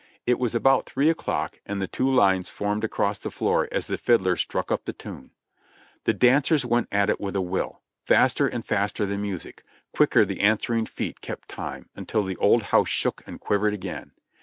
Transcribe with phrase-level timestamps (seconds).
[0.25, 3.99] It was about three o'clock and the two lines formed across the floor as the
[3.99, 5.29] fiddler struck up the tune.
[6.05, 10.39] The dancers went at it with a will; faster and faster the music; quicker the
[10.41, 14.13] answering feet kept time, until the old house shook and quivered again.